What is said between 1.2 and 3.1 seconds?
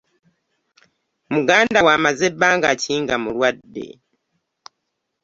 Muganda wo amaze banga ki